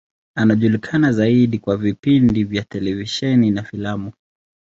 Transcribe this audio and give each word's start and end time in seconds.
Anajulikana 0.37 1.11
zaidi 1.11 1.59
kwa 1.59 1.77
vipindi 1.77 2.43
vya 2.43 2.63
televisheni 2.63 3.51
na 3.51 3.63
filamu. 3.63 4.11